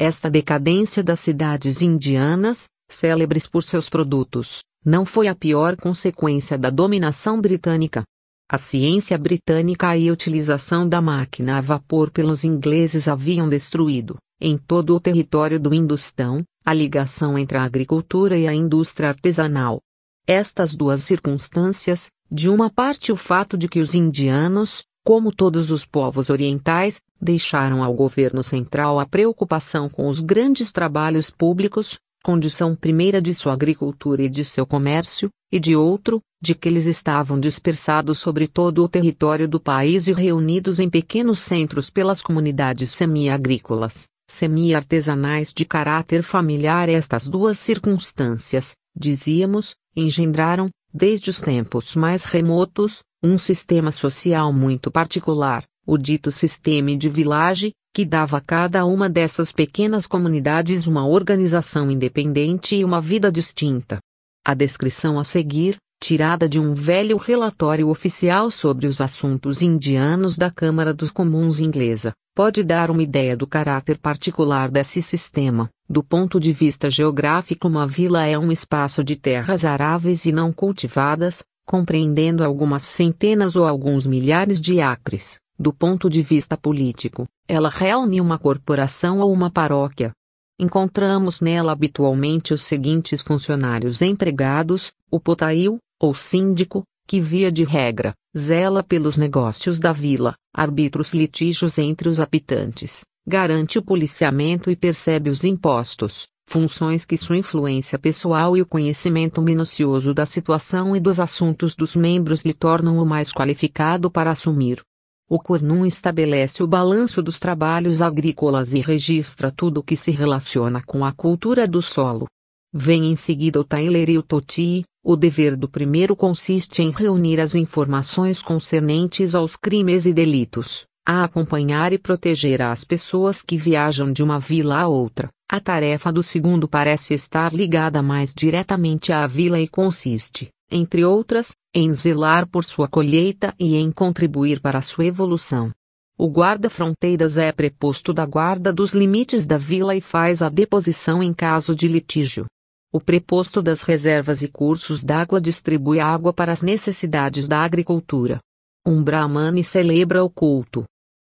Esta 0.00 0.30
decadência 0.30 1.04
das 1.04 1.20
cidades 1.20 1.82
indianas, 1.82 2.66
célebres 2.90 3.46
por 3.46 3.62
seus 3.62 3.90
produtos, 3.90 4.60
não 4.82 5.04
foi 5.04 5.28
a 5.28 5.34
pior 5.34 5.76
consequência 5.76 6.56
da 6.56 6.70
dominação 6.70 7.38
britânica. 7.38 8.02
A 8.48 8.58
ciência 8.58 9.18
britânica 9.18 9.96
e 9.96 10.08
a 10.08 10.12
utilização 10.12 10.88
da 10.88 11.00
máquina 11.00 11.58
a 11.58 11.60
vapor 11.60 12.12
pelos 12.12 12.44
ingleses 12.44 13.08
haviam 13.08 13.48
destruído, 13.48 14.18
em 14.40 14.56
todo 14.56 14.94
o 14.94 15.00
território 15.00 15.58
do 15.58 15.74
Industão, 15.74 16.44
a 16.64 16.72
ligação 16.72 17.36
entre 17.36 17.58
a 17.58 17.64
agricultura 17.64 18.38
e 18.38 18.46
a 18.46 18.54
indústria 18.54 19.08
artesanal. 19.08 19.80
Estas 20.28 20.76
duas 20.76 21.00
circunstâncias, 21.00 22.10
de 22.30 22.48
uma 22.48 22.70
parte 22.70 23.10
o 23.10 23.16
fato 23.16 23.58
de 23.58 23.66
que 23.66 23.80
os 23.80 23.94
indianos, 23.94 24.84
como 25.04 25.34
todos 25.34 25.72
os 25.72 25.84
povos 25.84 26.30
orientais, 26.30 27.00
deixaram 27.20 27.82
ao 27.82 27.94
governo 27.94 28.44
central 28.44 29.00
a 29.00 29.06
preocupação 29.06 29.88
com 29.88 30.08
os 30.08 30.20
grandes 30.20 30.70
trabalhos 30.70 31.30
públicos, 31.30 31.98
condição 32.26 32.74
primeira 32.74 33.22
de 33.22 33.32
sua 33.32 33.52
agricultura 33.52 34.24
e 34.24 34.28
de 34.28 34.44
seu 34.44 34.66
comércio, 34.66 35.30
e 35.52 35.60
de 35.60 35.76
outro, 35.76 36.20
de 36.42 36.56
que 36.56 36.68
eles 36.68 36.86
estavam 36.86 37.38
dispersados 37.38 38.18
sobre 38.18 38.48
todo 38.48 38.82
o 38.82 38.88
território 38.88 39.46
do 39.46 39.60
país 39.60 40.08
e 40.08 40.12
reunidos 40.12 40.80
em 40.80 40.90
pequenos 40.90 41.38
centros 41.38 41.88
pelas 41.88 42.20
comunidades 42.20 42.90
semi-agrícolas, 42.90 44.08
semi-artesanais 44.28 45.54
de 45.54 45.64
caráter 45.64 46.24
familiar. 46.24 46.88
Estas 46.88 47.28
duas 47.28 47.60
circunstâncias, 47.60 48.74
dizíamos, 48.92 49.76
engendraram, 49.94 50.68
desde 50.92 51.30
os 51.30 51.40
tempos 51.40 51.94
mais 51.94 52.24
remotos, 52.24 53.04
um 53.22 53.38
sistema 53.38 53.92
social 53.92 54.52
muito 54.52 54.90
particular, 54.90 55.62
o 55.86 55.96
dito 55.96 56.30
sistema 56.30 56.96
de 56.96 57.08
village, 57.08 57.72
que 57.94 58.04
dava 58.04 58.38
a 58.38 58.40
cada 58.40 58.84
uma 58.84 59.08
dessas 59.08 59.52
pequenas 59.52 60.06
comunidades 60.06 60.86
uma 60.86 61.06
organização 61.06 61.90
independente 61.90 62.76
e 62.76 62.84
uma 62.84 63.00
vida 63.00 63.30
distinta. 63.30 63.98
A 64.44 64.52
descrição 64.52 65.18
a 65.18 65.24
seguir, 65.24 65.76
tirada 66.02 66.48
de 66.48 66.60
um 66.60 66.74
velho 66.74 67.16
relatório 67.16 67.88
oficial 67.88 68.50
sobre 68.50 68.86
os 68.86 69.00
assuntos 69.00 69.62
indianos 69.62 70.36
da 70.36 70.50
Câmara 70.50 70.92
dos 70.92 71.10
Comuns 71.10 71.58
inglesa, 71.58 72.12
pode 72.34 72.62
dar 72.62 72.90
uma 72.90 73.02
ideia 73.02 73.34
do 73.34 73.46
caráter 73.46 73.96
particular 73.96 74.70
desse 74.70 75.00
sistema. 75.00 75.70
Do 75.88 76.02
ponto 76.02 76.38
de 76.38 76.52
vista 76.52 76.90
geográfico, 76.90 77.66
uma 77.66 77.86
vila 77.86 78.26
é 78.26 78.38
um 78.38 78.52
espaço 78.52 79.02
de 79.02 79.16
terras 79.16 79.64
aráveis 79.64 80.26
e 80.26 80.32
não 80.32 80.52
cultivadas, 80.52 81.42
compreendendo 81.64 82.44
algumas 82.44 82.82
centenas 82.82 83.56
ou 83.56 83.66
alguns 83.66 84.06
milhares 84.06 84.60
de 84.60 84.80
acres. 84.80 85.38
Do 85.58 85.72
ponto 85.72 86.10
de 86.10 86.22
vista 86.22 86.56
político, 86.56 87.26
ela 87.48 87.70
reúne 87.70 88.20
uma 88.20 88.38
corporação 88.38 89.20
ou 89.20 89.32
uma 89.32 89.50
paróquia. 89.50 90.12
Encontramos 90.58 91.40
nela 91.40 91.72
habitualmente 91.72 92.52
os 92.52 92.62
seguintes 92.62 93.22
funcionários 93.22 94.02
empregados: 94.02 94.92
o 95.10 95.18
potail, 95.18 95.78
ou 96.00 96.14
síndico, 96.14 96.82
que 97.06 97.20
via 97.20 97.50
de 97.50 97.64
regra, 97.64 98.12
zela 98.36 98.82
pelos 98.82 99.16
negócios 99.16 99.80
da 99.80 99.92
vila, 99.92 100.34
arbitra 100.54 101.00
os 101.00 101.14
litígios 101.14 101.78
entre 101.78 102.08
os 102.08 102.20
habitantes, 102.20 103.04
garante 103.26 103.78
o 103.78 103.82
policiamento 103.82 104.70
e 104.70 104.76
percebe 104.76 105.30
os 105.30 105.44
impostos, 105.44 106.26
funções 106.46 107.04
que 107.06 107.16
sua 107.16 107.36
influência 107.36 107.98
pessoal 107.98 108.56
e 108.56 108.62
o 108.62 108.66
conhecimento 108.66 109.40
minucioso 109.40 110.12
da 110.12 110.26
situação 110.26 110.94
e 110.94 111.00
dos 111.00 111.18
assuntos 111.18 111.74
dos 111.74 111.96
membros 111.96 112.44
lhe 112.44 112.52
tornam 112.52 112.98
o 112.98 113.06
mais 113.06 113.32
qualificado 113.32 114.10
para 114.10 114.32
assumir. 114.32 114.82
O 115.28 115.40
Cornum 115.40 115.84
estabelece 115.84 116.62
o 116.62 116.68
balanço 116.68 117.20
dos 117.20 117.40
trabalhos 117.40 118.00
agrícolas 118.00 118.74
e 118.74 118.80
registra 118.80 119.50
tudo 119.50 119.80
o 119.80 119.82
que 119.82 119.96
se 119.96 120.12
relaciona 120.12 120.80
com 120.80 121.04
a 121.04 121.10
cultura 121.10 121.66
do 121.66 121.82
solo. 121.82 122.28
Vem 122.72 123.06
em 123.06 123.16
seguida 123.16 123.58
o 123.58 123.64
Tyler 123.64 124.08
e 124.08 124.18
o 124.18 124.22
Toti. 124.22 124.84
O 125.04 125.16
dever 125.16 125.56
do 125.56 125.68
primeiro 125.68 126.14
consiste 126.14 126.80
em 126.80 126.92
reunir 126.92 127.40
as 127.40 127.56
informações 127.56 128.40
concernentes 128.40 129.34
aos 129.34 129.56
crimes 129.56 130.06
e 130.06 130.12
delitos, 130.12 130.84
a 131.04 131.24
acompanhar 131.24 131.92
e 131.92 131.98
proteger 131.98 132.62
as 132.62 132.84
pessoas 132.84 133.42
que 133.42 133.56
viajam 133.56 134.12
de 134.12 134.22
uma 134.22 134.38
vila 134.38 134.78
a 134.78 134.86
outra. 134.86 135.28
A 135.50 135.58
tarefa 135.58 136.12
do 136.12 136.22
segundo 136.22 136.68
parece 136.68 137.14
estar 137.14 137.52
ligada 137.52 138.00
mais 138.00 138.32
diretamente 138.32 139.12
à 139.12 139.26
vila 139.26 139.60
e 139.60 139.66
consiste, 139.66 140.50
entre 140.70 141.04
outras, 141.04 141.54
em 141.74 141.92
zelar 141.92 142.46
por 142.46 142.64
sua 142.64 142.88
colheita 142.88 143.54
e 143.58 143.76
em 143.76 143.92
contribuir 143.92 144.60
para 144.60 144.82
sua 144.82 145.06
evolução. 145.06 145.72
O 146.18 146.28
guarda-fronteiras 146.28 147.36
é 147.36 147.52
preposto 147.52 148.12
da 148.12 148.24
guarda 148.24 148.72
dos 148.72 148.94
limites 148.94 149.46
da 149.46 149.58
vila 149.58 149.94
e 149.94 150.00
faz 150.00 150.40
a 150.40 150.48
deposição 150.48 151.22
em 151.22 151.34
caso 151.34 151.76
de 151.76 151.86
litígio. 151.86 152.46
O 152.90 152.98
preposto 152.98 153.60
das 153.60 153.82
reservas 153.82 154.40
e 154.40 154.48
cursos 154.48 155.04
d'água 155.04 155.40
distribui 155.40 156.00
água 156.00 156.32
para 156.32 156.52
as 156.52 156.62
necessidades 156.62 157.46
da 157.46 157.60
agricultura. 157.60 158.40
Um 158.86 159.02
brahmane 159.02 159.62
celebra 159.62 160.24
o 160.24 160.30
culto. 160.30 160.84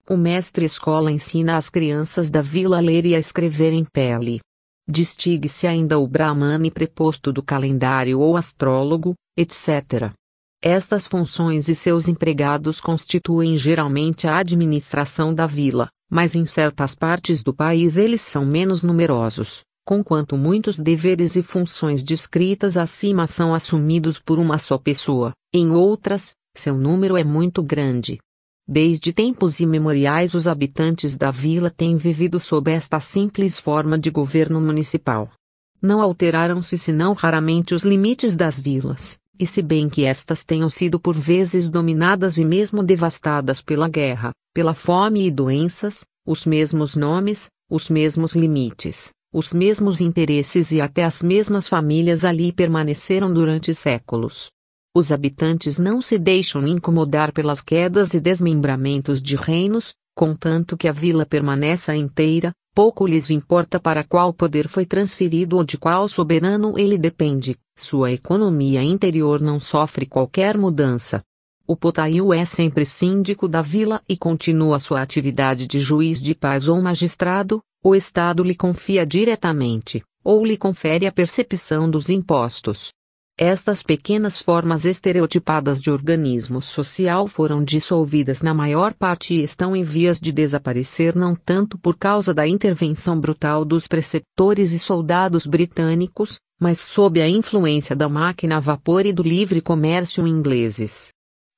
O 0.10 0.18
mestre 0.18 0.66
escola 0.66 1.10
ensina 1.10 1.56
às 1.56 1.70
crianças 1.70 2.30
da 2.30 2.42
vila 2.42 2.78
a 2.78 2.82
ler 2.82 3.06
e 3.06 3.16
a 3.16 3.20
escrever 3.20 3.72
em 3.72 3.86
pele. 3.86 4.42
Distingue-se 4.92 5.68
ainda 5.68 5.98
o 5.98 6.06
brahmane 6.06 6.70
preposto 6.70 7.32
do 7.32 7.42
calendário 7.42 8.20
ou 8.20 8.36
astrólogo, 8.36 9.16
etc. 9.38 10.12
Estas 10.62 11.08
funções 11.08 11.70
e 11.70 11.76
seus 11.76 12.10
empregados 12.10 12.82
constituem 12.82 13.56
geralmente 13.56 14.28
a 14.28 14.36
administração 14.36 15.34
da 15.34 15.48
vila, 15.48 15.88
mas 16.12 16.36
em 16.36 16.46
certas 16.46 16.94
partes 16.94 17.42
do 17.42 17.54
país 17.54 17.96
eles 17.96 18.20
são 18.20 18.46
menos 18.46 18.84
numerosos, 18.84 19.62
conquanto 19.88 20.36
muitos 20.36 20.78
deveres 20.78 21.38
e 21.38 21.42
funções 21.42 22.04
descritas 22.04 22.76
acima 22.76 23.28
são 23.28 23.56
assumidos 23.56 24.20
por 24.20 24.40
uma 24.40 24.60
só 24.60 24.78
pessoa, 24.78 25.32
em 25.54 25.72
outras, 25.72 26.34
seu 26.54 26.76
número 26.76 27.16
é 27.16 27.24
muito 27.24 27.64
grande. 27.64 28.20
Desde 28.74 29.12
tempos 29.12 29.60
imemoriais 29.60 30.34
os 30.34 30.48
habitantes 30.48 31.18
da 31.18 31.30
vila 31.30 31.70
têm 31.70 31.98
vivido 31.98 32.40
sob 32.40 32.72
esta 32.72 33.02
simples 33.02 33.60
forma 33.60 34.00
de 34.00 34.10
governo 34.10 34.62
municipal. 34.62 35.30
Não 35.82 36.00
alteraram-se 36.00 36.78
senão 36.78 37.12
raramente 37.12 37.76
os 37.76 37.84
limites 37.84 38.34
das 38.34 38.58
vilas, 38.58 39.20
e 39.38 39.46
se 39.46 39.62
bem 39.62 39.90
que 39.90 40.06
estas 40.06 40.46
tenham 40.46 40.70
sido 40.70 41.02
por 41.02 41.14
vezes 41.14 41.70
dominadas 41.70 42.38
e 42.38 42.46
mesmo 42.46 42.82
devastadas 42.82 43.62
pela 43.62 43.90
guerra, 43.90 44.32
pela 44.54 44.74
fome 44.74 45.28
e 45.28 45.30
doenças, 45.30 46.06
os 46.26 46.46
mesmos 46.46 46.96
nomes, 46.96 47.50
os 47.70 47.90
mesmos 47.90 48.36
limites, 48.36 49.10
os 49.34 49.52
mesmos 49.54 50.00
interesses 50.00 50.72
e 50.72 50.80
até 50.80 51.04
as 51.04 51.22
mesmas 51.22 51.68
famílias 51.68 52.24
ali 52.24 52.54
permaneceram 52.54 53.34
durante 53.34 53.74
séculos. 53.74 54.48
Os 54.94 55.10
habitantes 55.10 55.80
não 55.80 56.02
se 56.02 56.18
deixam 56.18 56.68
incomodar 56.68 57.32
pelas 57.32 57.62
quedas 57.62 58.14
e 58.14 58.20
desmembramentos 58.20 59.22
de 59.22 59.38
reinos, 59.38 59.94
contanto 60.14 60.76
que 60.76 60.86
a 60.86 60.92
vila 60.92 61.26
permaneça 61.26 61.96
inteira, 61.96 62.52
pouco 62.76 63.08
lhes 63.08 63.30
importa 63.30 63.80
para 63.80 64.04
qual 64.04 64.34
poder 64.34 64.68
foi 64.68 64.86
transferido 64.86 65.56
ou 65.56 65.64
de 65.64 65.78
qual 65.78 66.10
soberano 66.10 66.78
ele 66.78 66.98
depende, 66.98 67.58
sua 67.78 68.12
economia 68.12 68.84
interior 68.84 69.40
não 69.40 69.62
sofre 69.62 70.06
qualquer 70.06 70.58
mudança. 70.58 71.24
O 71.66 71.78
Potail 71.78 72.34
é 72.34 72.44
sempre 72.44 72.86
síndico 72.86 73.48
da 73.48 73.62
vila 73.62 74.02
e 74.10 74.18
continua 74.18 74.78
sua 74.78 75.02
atividade 75.02 75.68
de 75.68 75.80
juiz 75.80 76.22
de 76.22 76.36
paz 76.36 76.68
ou 76.68 76.82
magistrado, 76.82 77.62
o 77.82 77.96
Estado 77.96 78.44
lhe 78.44 78.56
confia 78.56 79.06
diretamente, 79.06 80.04
ou 80.22 80.46
lhe 80.46 80.58
confere 80.58 81.08
a 81.08 81.12
percepção 81.14 81.90
dos 81.90 82.10
impostos. 82.10 82.92
Estas 83.44 83.82
pequenas 83.82 84.40
formas 84.40 84.86
estereotipadas 84.86 85.82
de 85.82 85.90
organismo 85.90 86.62
social 86.62 87.28
foram 87.28 87.64
dissolvidas 87.64 88.44
na 88.44 88.54
maior 88.54 88.94
parte 88.94 89.34
e 89.34 89.42
estão 89.42 89.76
em 89.76 89.82
vias 89.82 90.20
de 90.20 90.32
desaparecer 90.32 91.16
não 91.16 91.34
tanto 91.34 91.76
por 91.76 91.98
causa 91.98 92.36
da 92.36 92.48
intervenção 92.48 93.20
brutal 93.20 93.66
dos 93.66 93.88
preceptores 93.88 94.74
e 94.74 94.78
soldados 94.78 95.48
britânicos, 95.48 96.40
mas 96.62 96.78
sob 96.82 97.20
a 97.20 97.28
influência 97.28 97.96
da 97.96 98.08
máquina 98.08 98.58
a 98.58 98.60
vapor 98.60 99.08
e 99.08 99.12
do 99.12 99.24
livre 99.24 99.60
comércio 99.60 100.28
ingleses. 100.28 101.10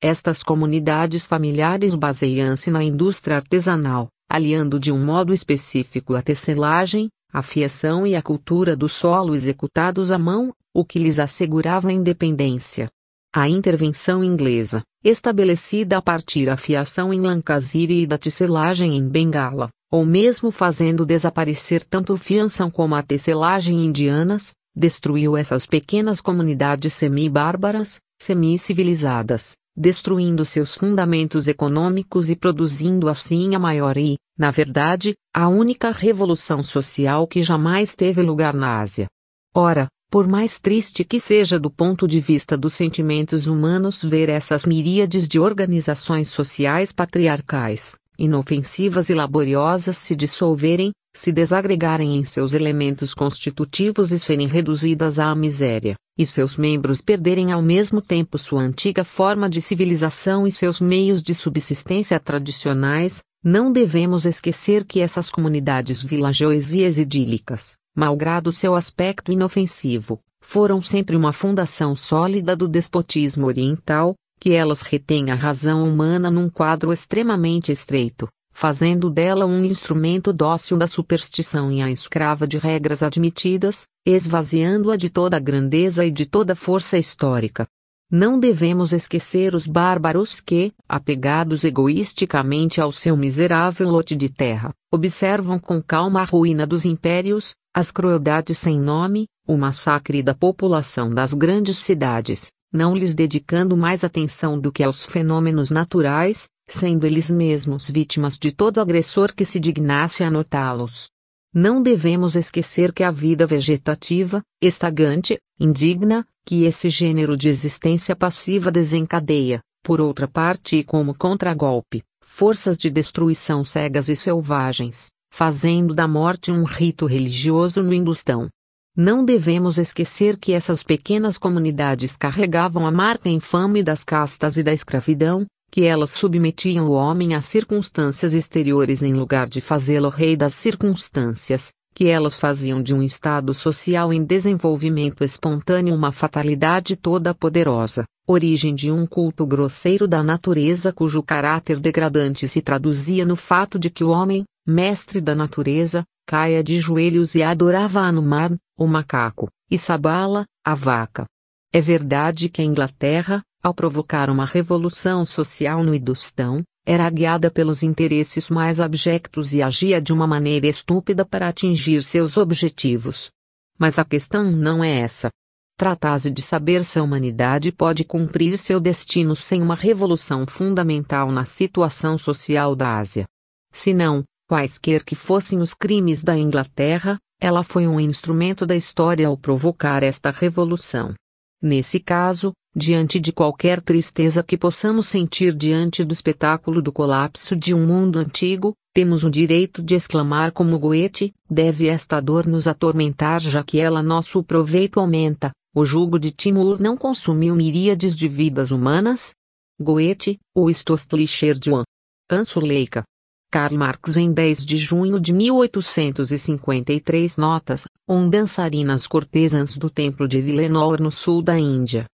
Estas 0.01 0.41
comunidades 0.41 1.27
familiares 1.27 1.95
baseiam-se 1.95 2.71
na 2.71 2.81
indústria 2.81 3.35
artesanal, 3.35 4.07
aliando 4.31 4.79
de 4.79 4.89
um 4.89 5.03
modo 5.03 5.33
específico 5.33 6.15
a 6.15 6.21
tecelagem, 6.21 7.09
a 7.33 7.41
fiação 7.41 8.07
e 8.07 8.15
a 8.15 8.21
cultura 8.21 8.73
do 8.73 8.87
solo 8.87 9.35
executados 9.35 10.11
à 10.11 10.17
mão, 10.17 10.53
o 10.73 10.83
que 10.83 10.99
lhes 10.99 11.19
assegurava 11.19 11.89
a 11.89 11.93
independência. 11.93 12.89
A 13.35 13.47
intervenção 13.47 14.23
inglesa, 14.23 14.83
estabelecida 15.03 15.97
a 15.97 16.01
partir 16.01 16.45
da 16.45 16.57
fiação 16.57 17.13
em 17.13 17.19
Lancashire 17.19 18.01
e 18.01 18.07
da 18.07 18.17
tecelagem 18.17 18.95
em 18.95 19.07
Bengala, 19.07 19.69
ou 19.91 20.05
mesmo 20.05 20.51
fazendo 20.51 21.05
desaparecer 21.05 21.83
tanto 21.83 22.17
fianção 22.17 22.71
como 22.71 22.95
a 22.95 23.03
tecelagem 23.03 23.85
indianas, 23.85 24.53
destruiu 24.75 25.37
essas 25.37 25.65
pequenas 25.65 26.19
comunidades 26.19 26.93
semi-bárbaras, 26.93 27.99
semi-civilizadas, 28.19 29.55
destruindo 29.75 30.45
seus 30.45 30.75
fundamentos 30.75 31.47
econômicos 31.47 32.29
e 32.29 32.35
produzindo 32.35 33.09
assim 33.09 33.55
a 33.55 33.59
maior 33.59 33.97
e, 33.97 34.17
na 34.37 34.51
verdade, 34.51 35.13
a 35.33 35.47
única 35.47 35.91
revolução 35.91 36.63
social 36.63 37.27
que 37.27 37.43
jamais 37.43 37.95
teve 37.95 38.21
lugar 38.21 38.53
na 38.53 38.79
Ásia. 38.79 39.07
Ora, 39.53 39.87
por 40.13 40.27
mais 40.27 40.60
triste 40.60 41.03
que 41.03 41.20
seja 41.20 41.60
do 41.60 41.72
ponto 41.72 42.08
de 42.08 42.20
vista 42.20 42.55
dos 42.55 42.75
sentimentos 42.75 43.48
humanos 43.48 44.03
ver 44.03 44.29
essas 44.29 44.63
miríades 44.63 45.27
de 45.27 45.39
organizações 45.39 46.27
sociais 46.27 46.91
patriarcais, 46.91 47.96
inofensivas 48.20 49.10
e 49.10 49.15
laboriosas 49.15 49.98
se 49.98 50.15
dissolverem, 50.15 50.91
se 51.15 51.32
desagregarem 51.32 52.15
em 52.15 52.24
seus 52.24 52.53
elementos 52.53 53.15
constitutivos 53.15 54.12
e 54.12 54.20
serem 54.20 54.46
reduzidas 54.46 55.17
à 55.17 55.34
miséria, 55.34 55.96
e 56.15 56.27
seus 56.27 56.58
membros 56.58 57.01
perderem 57.01 57.51
ao 57.51 57.63
mesmo 57.63 58.00
tempo 58.00 58.38
sua 58.38 58.62
antiga 58.62 59.03
forma 59.03 59.50
de 59.50 59.62
civilização 59.62 60.46
e 60.46 60.51
seus 60.51 60.79
meios 60.79 61.24
de 61.24 61.34
subsistência 61.34 62.20
tradicionais, 62.20 63.24
não 63.43 63.73
devemos 63.73 64.25
esquecer 64.25 64.85
que 64.85 65.01
essas 65.01 65.29
comunidades 65.29 66.01
vilajoesias 66.01 66.97
idílicas, 66.97 67.77
malgrado 67.93 68.53
seu 68.53 68.73
aspecto 68.73 69.33
inofensivo, 69.33 70.19
foram 70.39 70.81
sempre 70.81 71.17
uma 71.17 71.33
fundação 71.33 71.93
sólida 71.93 72.55
do 72.55 72.69
despotismo 72.69 73.45
oriental, 73.45 74.15
que 74.39 74.53
elas 74.53 74.81
retêm 74.81 75.29
a 75.29 75.35
razão 75.35 75.83
humana 75.83 76.31
num 76.31 76.50
quadro 76.50 76.93
extremamente 76.93 77.69
estreito, 77.69 78.29
fazendo 78.53 79.09
dela 79.09 79.45
um 79.45 79.65
instrumento 79.65 80.31
dócil 80.31 80.77
da 80.77 80.88
superstição 80.88 81.69
e 81.69 81.81
a 81.81 81.91
escrava 81.91 82.47
de 82.47 82.57
regras 82.57 83.03
admitidas, 83.03 83.88
esvaziando-a 84.05 84.95
de 84.95 85.09
toda 85.09 85.35
a 85.35 85.39
grandeza 85.39 86.05
e 86.05 86.12
de 86.12 86.25
toda 86.25 86.53
a 86.53 86.55
força 86.55 86.97
histórica. 86.97 87.67
Não 88.15 88.39
devemos 88.39 88.93
esquecer 88.93 89.55
os 89.55 89.65
bárbaros 89.65 90.39
que, 90.39 90.72
apegados 90.88 91.63
egoisticamente 91.63 92.79
ao 92.79 92.91
seu 92.91 93.17
miserável 93.17 93.89
lote 93.89 94.15
de 94.15 94.29
terra, 94.29 94.72
observam 94.91 95.58
com 95.58 95.82
calma 95.82 96.22
a 96.22 96.24
ruína 96.24 96.67
dos 96.67 96.86
impérios, 96.86 97.55
as 97.74 97.89
crueldades 97.89 98.60
sem 98.60 98.79
nome, 98.79 99.25
o 99.48 99.58
massacre 99.58 100.22
da 100.22 100.36
população 100.36 101.12
das 101.12 101.34
grandes 101.34 101.77
cidades, 101.77 102.51
não 102.72 102.96
lhes 102.96 103.15
dedicando 103.15 103.75
mais 103.75 104.03
atenção 104.03 104.60
do 104.60 104.72
que 104.72 104.84
aos 104.84 105.03
fenômenos 105.03 105.72
naturais, 105.72 106.48
sendo 106.67 107.08
eles 107.08 107.32
mesmos 107.32 107.89
vítimas 107.89 108.38
de 108.38 108.51
todo 108.51 108.79
agressor 108.79 109.34
que 109.34 109.43
se 109.43 109.60
dignasse 109.60 110.24
a 110.24 110.29
notá-los. 110.29 111.12
Não 111.53 111.83
devemos 111.83 112.36
esquecer 112.36 112.91
que 112.91 113.03
a 113.03 113.12
vida 113.12 113.45
vegetativa, 113.45 114.41
estagante, 114.60 115.38
indigna, 115.60 116.25
que 116.43 116.63
esse 116.63 116.89
gênero 116.89 117.38
de 117.38 117.48
existência 117.48 118.15
passiva 118.15 118.72
desencadeia, 118.72 119.62
por 119.83 120.01
outra 120.01 120.27
parte 120.27 120.77
e 120.77 120.83
como 120.83 121.13
contragolpe, 121.13 122.03
forças 122.22 122.75
de 122.75 122.89
destruição 122.89 123.63
cegas 123.63 124.10
e 124.10 124.15
selvagens, 124.15 125.12
fazendo 125.31 125.93
da 125.93 126.07
morte 126.07 126.51
um 126.51 126.63
rito 126.63 127.05
religioso 127.05 127.83
no 127.83 127.93
Hindustão. 127.93 128.50
Não 128.98 129.24
devemos 129.24 129.77
esquecer 129.77 130.38
que 130.38 130.53
essas 130.53 130.81
pequenas 130.81 131.38
comunidades 131.38 132.17
carregavam 132.17 132.88
a 132.88 132.91
marca 132.91 133.29
infame 133.29 133.83
das 133.83 134.03
castas 134.03 134.57
e 134.57 134.63
da 134.63 134.74
escravidão, 134.74 135.45
que 135.73 135.85
elas 135.85 136.11
submetiam 136.11 136.87
o 136.87 136.91
homem 136.91 137.33
a 137.33 137.41
circunstâncias 137.41 138.35
exteriores 138.35 139.01
em 139.01 139.15
lugar 139.15 139.49
de 139.49 139.59
fazê-lo 139.59 140.07
rei 140.07 140.37
das 140.37 140.53
circunstâncias, 140.53 141.73
que 141.95 142.05
elas 142.05 142.37
faziam 142.37 142.79
de 142.83 142.93
um 142.93 143.01
estado 143.01 143.55
social 143.55 144.13
em 144.13 144.23
desenvolvimento 144.23 145.23
espontâneo 145.23 145.95
uma 145.95 146.11
fatalidade 146.11 146.95
toda 146.95 147.33
poderosa, 147.33 148.05
origem 148.27 148.75
de 148.75 148.91
um 148.91 149.07
culto 149.07 149.47
grosseiro 149.47 150.07
da 150.07 150.21
natureza 150.21 150.93
cujo 150.93 151.23
caráter 151.23 151.79
degradante 151.79 152.47
se 152.47 152.61
traduzia 152.61 153.25
no 153.25 153.35
fato 153.35 153.79
de 153.79 153.89
que 153.89 154.03
o 154.03 154.09
homem, 154.09 154.43
mestre 154.67 155.19
da 155.19 155.33
natureza, 155.33 156.03
caia 156.27 156.63
de 156.63 156.79
joelhos 156.79 157.33
e 157.33 157.41
adorava 157.41 158.01
Anuman, 158.01 158.59
o 158.77 158.86
macaco, 158.86 159.49
e 159.71 159.79
Sabala, 159.79 160.45
a 160.63 160.75
vaca. 160.75 161.25
É 161.73 161.81
verdade 161.81 162.47
que 162.47 162.62
a 162.62 162.63
Inglaterra, 162.63 163.41
ao 163.63 163.73
provocar 163.73 164.30
uma 164.30 164.45
revolução 164.45 165.26
social 165.26 165.82
no 165.84 165.95
Hindustão, 165.95 166.62
era 166.86 167.10
guiada 167.10 167.49
pelos 167.49 167.82
interesses 167.82 168.49
mais 168.49 168.82
abjectos 168.82 169.54
e 169.54 169.62
agia 169.62 170.02
de 170.02 170.12
uma 170.12 170.28
maneira 170.28 170.67
estúpida 170.67 171.26
para 171.26 171.47
atingir 171.47 172.04
seus 172.04 172.36
objetivos. 172.36 173.32
Mas 173.80 173.97
a 173.97 174.04
questão 174.04 174.52
não 174.52 174.84
é 174.84 174.99
essa. 174.99 175.30
Trata-se 175.78 176.30
de 176.30 176.41
saber 176.41 176.84
se 176.84 176.99
a 176.99 177.04
humanidade 177.04 177.71
pode 177.71 178.04
cumprir 178.04 178.58
seu 178.58 178.80
destino 178.80 179.36
sem 179.36 179.62
uma 179.62 179.76
revolução 179.76 180.45
fundamental 180.45 181.32
na 181.32 181.45
situação 181.45 182.17
social 182.17 182.76
da 182.76 182.97
Ásia. 182.97 183.26
Se 183.71 183.93
não, 183.93 184.23
Quaisquer 184.47 185.04
que 185.04 185.15
fossem 185.15 185.60
os 185.60 185.73
crimes 185.73 186.21
da 186.21 186.38
Inglaterra, 186.38 187.17
ela 187.39 187.63
foi 187.63 187.88
um 187.88 187.99
instrumento 187.99 188.65
da 188.65 188.76
história 188.76 189.28
ao 189.28 189.38
provocar 189.38 190.04
esta 190.04 190.32
revolução. 190.32 191.13
Nesse 191.62 191.99
caso, 191.99 192.52
diante 192.75 193.19
de 193.19 193.31
qualquer 193.31 193.81
tristeza 193.81 194.43
que 194.43 194.57
possamos 194.57 195.07
sentir 195.07 195.53
diante 195.53 196.03
do 196.03 196.12
espetáculo 196.12 196.81
do 196.81 196.91
colapso 196.91 197.55
de 197.55 197.73
um 197.73 197.86
mundo 197.86 198.19
antigo, 198.19 198.73
temos 198.93 199.23
o 199.23 199.29
direito 199.29 199.81
de 199.81 199.95
exclamar 199.95 200.51
como 200.51 200.77
Goethe: 200.79 201.33
deve 201.49 201.88
esta 201.88 202.19
dor 202.19 202.45
nos 202.47 202.67
atormentar 202.67 203.39
já 203.41 203.63
que 203.63 203.79
ela 203.79 204.03
nosso 204.03 204.43
proveito 204.43 204.99
aumenta. 204.99 205.51
O 205.75 205.83
jugo 205.83 206.19
de 206.19 206.29
Timur 206.31 206.79
não 206.79 206.95
consumiu 206.95 207.55
miríades 207.55 208.15
de 208.15 208.27
vidas 208.27 208.69
humanas? 208.69 209.33
Goethe, 209.81 210.38
o 210.55 210.69
Stostlicher 210.69 211.57
de 211.57 211.71
Juan. 211.71 211.83
Ansuleika. 212.29 213.03
Karl 213.51 213.75
Marx 213.75 214.15
em 214.17 214.31
10 214.31 214.65
de 214.65 214.77
junho 214.77 215.19
de 215.19 215.33
1853 215.33 217.38
Notas, 217.38 217.86
um 218.07 218.29
dançarinas 218.29 219.05
cortesãs 219.05 219.77
do 219.77 219.89
templo 219.89 220.27
de 220.27 220.41
Villeneuve 220.41 221.01
no 221.01 221.12
sul 221.12 221.41
da 221.41 221.57
Índia. 221.57 222.05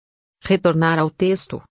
Retornar 0.41 0.97
ao 0.99 1.09
texto. 1.09 1.61